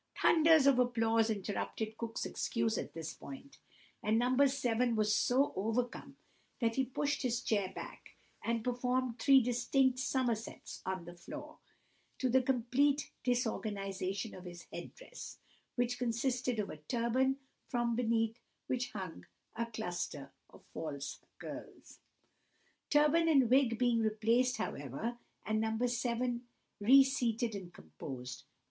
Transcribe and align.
'"Thunders 0.23 0.65
of 0.65 0.79
applause 0.79 1.29
interrupted 1.29 1.95
Cook's 1.95 2.25
excuse 2.25 2.75
at 2.79 2.95
this 2.95 3.13
point, 3.13 3.59
and 4.01 4.17
No. 4.17 4.47
7 4.47 4.95
was 4.95 5.13
so 5.13 5.53
overcome 5.55 6.17
that 6.59 6.73
he 6.73 6.83
pushed 6.85 7.21
his 7.21 7.39
chair 7.43 7.71
back, 7.71 8.15
and 8.43 8.63
performed 8.63 9.19
three 9.19 9.43
distinct 9.43 9.99
somersets 9.99 10.81
on 10.87 11.05
the 11.05 11.13
floor, 11.13 11.59
to 12.17 12.29
the 12.29 12.41
complete 12.41 13.11
disorganization 13.23 14.33
of 14.33 14.45
his 14.45 14.63
head 14.73 14.95
dress, 14.95 15.37
which 15.75 15.99
consisted 15.99 16.57
of 16.57 16.71
a 16.71 16.77
turban, 16.77 17.37
from 17.67 17.95
beneath 17.95 18.39
which 18.65 18.93
hung 18.93 19.27
a 19.55 19.67
cluster 19.67 20.31
of 20.49 20.63
false 20.73 21.19
curls. 21.37 21.99
Turban 22.89 23.27
and 23.27 23.51
wig 23.51 23.77
being 23.77 23.99
replaced, 23.99 24.57
however, 24.57 25.19
and 25.45 25.61
No. 25.61 25.85
7 25.85 26.47
reseated 26.79 27.53
and 27.53 27.71
composed, 27.71 28.45
No. 28.45 28.53